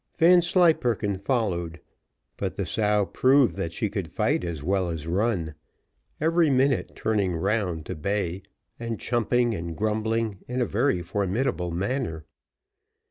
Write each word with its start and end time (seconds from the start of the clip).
Vanslyperken 0.17 1.19
followed; 1.19 1.79
but 2.35 2.55
the 2.55 2.65
sow 2.65 3.05
proved 3.05 3.55
that 3.55 3.71
she 3.71 3.87
could 3.87 4.09
fight 4.11 4.43
as 4.43 4.63
well 4.63 4.89
as 4.89 5.05
run, 5.05 5.53
every 6.19 6.49
minute 6.49 6.95
turning 6.95 7.35
round 7.35 7.85
to 7.85 7.93
bay, 7.93 8.41
and 8.79 8.99
chumping 8.99 9.53
and 9.53 9.77
grumbling 9.77 10.39
in 10.47 10.59
a 10.59 10.65
very 10.65 11.03
formidable 11.03 11.69
manner. 11.69 12.25